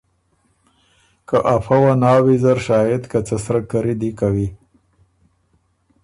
که 1.27 1.37
افۀ 1.55 1.77
وه 1.81 1.93
نا 2.01 2.13
ویزر، 2.25 2.57
شاهد 2.67 3.03
که 3.11 3.19
څه 3.27 3.35
سرۀ 3.43 3.61
کری 3.69 3.95
دی 4.01 4.09
کوی 4.19 4.47